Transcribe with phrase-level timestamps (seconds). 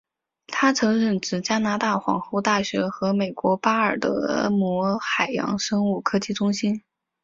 [0.47, 6.81] 他曾任职加拿大皇后大学和美国巴尔的摩海洋生物科技中心。